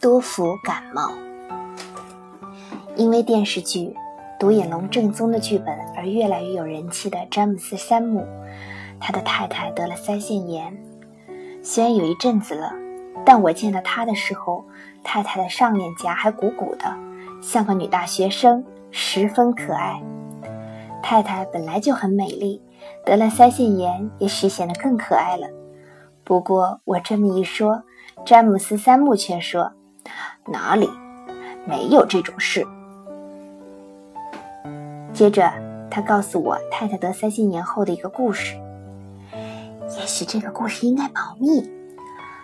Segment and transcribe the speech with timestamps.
[0.00, 1.10] 多福感冒，
[2.96, 3.86] 因为电视剧
[4.38, 8.24] 《独眼龙》正宗的剧本而越来越有人气的詹姆斯·山姆，
[9.00, 10.76] 他的太太得了腮腺炎。
[11.62, 12.72] 虽然有一阵子了，
[13.26, 14.64] 但我见到他的时候，
[15.02, 16.96] 太太的上脸颊还鼓鼓的，
[17.42, 20.00] 像个女大学生，十分可爱。
[21.02, 22.62] 太太本来就很美丽，
[23.04, 25.48] 得了腮腺炎，也许显得更可爱了。
[26.28, 27.82] 不过我这么一说，
[28.22, 29.72] 詹姆斯·三木却说。
[30.46, 30.90] 哪里
[31.66, 32.66] 没有这种事？
[35.10, 35.50] 接着，
[35.90, 38.56] 他告诉我太太得腮腺炎后的一个故事。
[39.98, 41.66] 也许这个故事应该保密，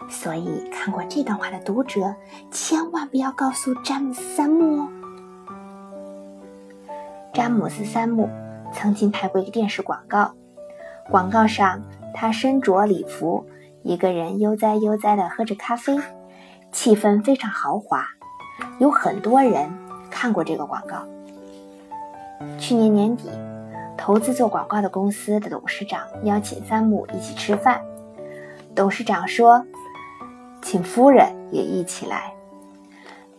[0.08, 2.14] 所以看过这段话的读者
[2.50, 4.88] 千万不要告诉詹姆斯·三木哦。
[7.34, 8.30] 詹姆斯·三木
[8.72, 10.32] 曾经拍过一个电视广告，
[11.10, 11.82] 广告上
[12.14, 13.44] 他身着礼服，
[13.84, 15.96] 一个人悠哉悠哉地喝着咖啡。
[16.72, 18.04] 气氛非常豪华，
[18.80, 19.72] 有很多人
[20.10, 21.06] 看过这个广告。
[22.58, 23.30] 去年年底，
[23.96, 27.80] 投资做广告的公司的董事长邀请三木一起吃饭。
[28.74, 29.64] 董事长说
[30.60, 32.34] ：“请夫人也一起来。”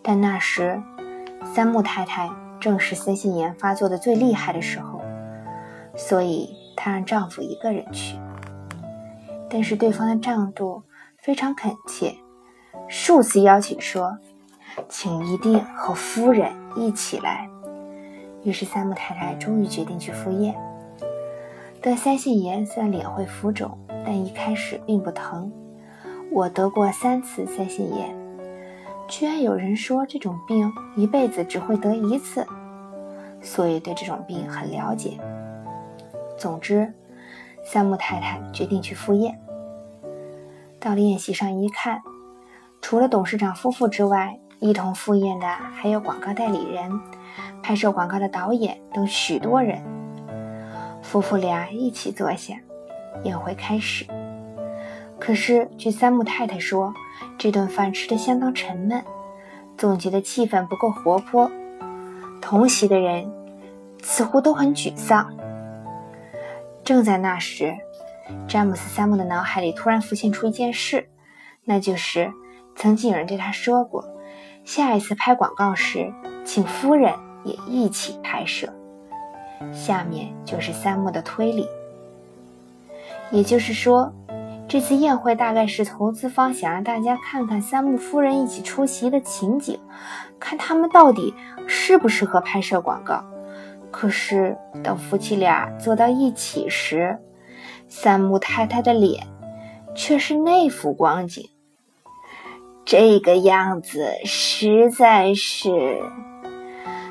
[0.01, 0.81] 但那时，
[1.53, 2.29] 三木太太
[2.61, 5.01] 正是腮腺炎发作的最厉害的时候，
[5.97, 8.17] 所以她让丈夫一个人去。
[9.55, 10.83] 但是对方的丈夫
[11.17, 12.13] 非常恳切。
[12.89, 14.17] 数次邀请说
[14.89, 17.49] ：“请一定和夫人一起来。”
[18.43, 20.53] 于是三木太太终于决定去赴宴。
[21.81, 25.49] 得腮腺炎虽然脸会浮肿，但一开始并不疼。
[26.33, 28.13] 我得过三次腮腺炎，
[29.07, 32.45] 居然有人说这种病一辈子只会得一次，
[33.41, 35.17] 所以对这种病很了解。
[36.37, 36.93] 总之，
[37.63, 39.39] 三木太太决定去赴宴。
[40.85, 42.03] 到了宴席上一看。
[42.79, 47.01] 除了董事长夫妇之外，一同赴宴的还有广告代理人、
[47.63, 49.81] 拍摄广告的导演等许多人。
[51.01, 52.53] 夫妇俩一起坐下，
[53.23, 54.05] 宴会开始。
[55.19, 56.93] 可是，据三木太太说，
[57.35, 59.03] 这顿饭吃得相当沉闷，
[59.75, 61.49] 总觉得气氛不够活泼。
[62.39, 63.27] 同席的人
[64.03, 65.35] 似乎都很沮丧。
[66.83, 67.75] 正在那时，
[68.47, 71.07] 詹姆斯·三木的脑海里突然浮现出一件事，
[71.63, 72.31] 那就是。
[72.77, 74.03] 曾经有人对他说过，
[74.65, 76.11] 下一次拍广告时，
[76.43, 77.13] 请夫人
[77.45, 78.67] 也一起拍摄。
[79.71, 81.65] 下面就是三木的推理，
[83.31, 84.13] 也就是说，
[84.67, 89.79] 这次宴会大概是投资方想让大家看看三木夫人一起出席的情景，
[90.37, 91.33] 看他们到底
[91.67, 93.23] 适不适合拍摄广告。
[93.89, 97.17] 可是等夫妻俩坐到一起时，
[97.87, 99.27] 三木太太的脸
[99.95, 101.49] 却是那副光景。
[102.85, 106.03] 这个样子实在是，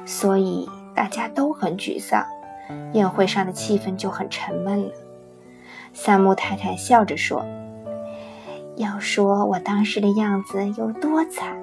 [0.04, 2.24] 所以大家都很沮丧，
[2.92, 4.90] 宴会上的气氛就很沉闷了。
[5.92, 7.44] 三木太太笑着说
[8.76, 11.56] ：“要说我当时的样子有多惨，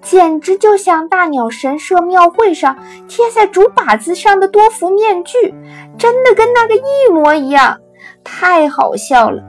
[0.00, 2.76] 简直就像大鸟神社庙会上
[3.08, 5.52] 贴在竹把子上的多福面具，
[5.98, 7.80] 真的跟那个一模一样，
[8.24, 9.42] 太好笑了。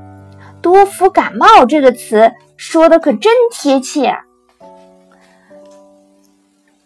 [0.62, 4.16] 多福感冒这个词。”说的可真贴切。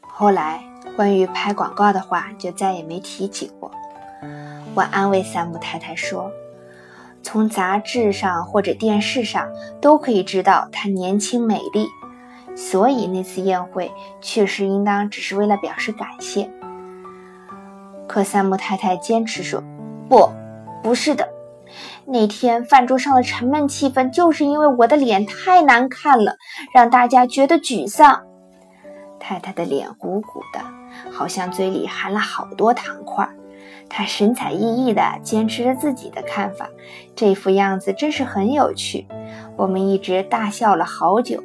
[0.01, 0.63] 后来
[0.95, 3.69] 关于拍广告的话就再也没提起过。
[4.73, 6.31] 我安慰三木太太说
[7.22, 9.47] ：“从杂志上或者电视上
[9.79, 11.88] 都可以知道她年轻美丽，
[12.56, 16.50] 所以那次宴会确实应当只是为了表示感谢。”
[18.07, 19.61] 可三木太太坚持说
[20.09, 20.27] ：“不，
[20.81, 21.27] 不是的。”
[22.05, 26.38] 那天饭桌上的沉闷气氛，就是因为我的脸太难看了，
[26.73, 28.23] 让大家觉得沮丧。
[29.19, 30.61] 太太的脸鼓鼓的，
[31.11, 33.27] 好像嘴里含了好多糖块。
[33.89, 36.69] 她神采奕奕的坚持着自己的看法，
[37.16, 39.07] 这副样子真是很有趣。
[39.56, 41.44] 我们一直大笑了好久。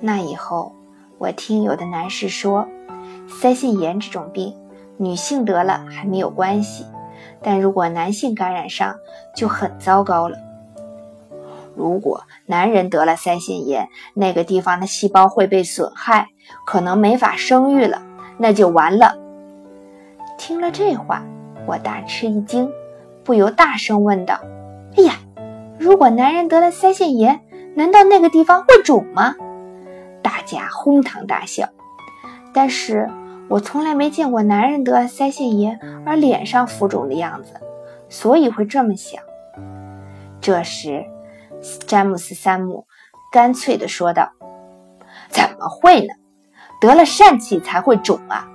[0.00, 0.74] 那以后，
[1.18, 2.68] 我听有的男士说，
[3.28, 4.54] 腮腺炎这种病，
[4.96, 6.84] 女性得了还没有关系。
[7.42, 8.96] 但如果男性感染上，
[9.36, 10.36] 就很糟糕了。
[11.74, 16.28] 如果男人得了腮腺炎，那个地方的细胞会被损害，
[16.64, 18.02] 可能没法生育了，
[18.38, 19.16] 那就完了。
[20.38, 21.22] 听了这话，
[21.66, 22.70] 我大吃一惊，
[23.24, 24.40] 不由大声问道
[24.96, 25.14] ：“哎呀，
[25.78, 27.40] 如果男人得了腮腺炎，
[27.74, 29.34] 难道那个地方会肿吗？”
[30.22, 31.68] 大家哄堂大笑。
[32.52, 33.10] 但是。
[33.48, 37.54] 我从来没见过男人得腮腺炎而脸上浮肿的样子，
[38.08, 39.22] 所以会这么想。
[40.40, 41.04] 这时，
[41.86, 42.86] 詹姆斯·三木
[43.30, 44.30] 干脆地说道
[45.30, 46.14] ：“怎么会呢？
[46.80, 48.48] 得了疝气才会肿啊！